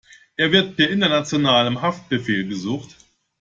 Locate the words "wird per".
0.51-0.89